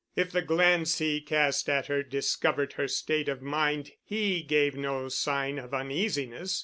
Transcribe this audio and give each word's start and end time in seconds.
If 0.15 0.31
the 0.31 0.41
glance 0.41 0.97
he 0.97 1.21
cast 1.21 1.69
at 1.69 1.85
her 1.85 2.01
discovered 2.01 2.73
her 2.73 2.87
state 2.87 3.29
of 3.29 3.43
mind, 3.43 3.91
he 4.03 4.41
gave 4.41 4.75
no 4.75 5.09
sign 5.09 5.59
of 5.59 5.75
uneasiness. 5.75 6.59